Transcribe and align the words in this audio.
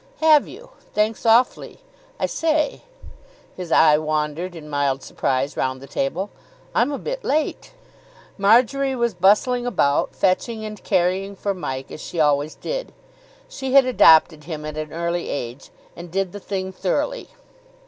"Have 0.21 0.47
you? 0.47 0.71
Thanks 0.95 1.27
awfully. 1.27 1.79
I 2.19 2.25
say" 2.25 2.81
his 3.55 3.71
eye 3.71 3.99
wandered 3.99 4.55
in 4.55 4.67
mild 4.67 5.03
surprise 5.03 5.55
round 5.55 5.79
the 5.79 5.85
table. 5.85 6.31
"I'm 6.73 6.91
a 6.91 6.97
bit 6.97 7.23
late." 7.23 7.73
Marjory 8.35 8.95
was 8.95 9.13
bustling 9.13 9.67
about, 9.67 10.15
fetching 10.15 10.65
and 10.65 10.83
carrying 10.83 11.35
for 11.35 11.53
Mike, 11.53 11.91
as 11.91 12.01
she 12.01 12.19
always 12.19 12.55
did. 12.55 12.93
She 13.47 13.73
had 13.73 13.85
adopted 13.85 14.45
him 14.45 14.65
at 14.65 14.75
an 14.75 14.91
early 14.91 15.29
age, 15.29 15.69
and 15.95 16.09
did 16.09 16.31
the 16.31 16.39
thing 16.39 16.71
thoroughly. 16.71 17.29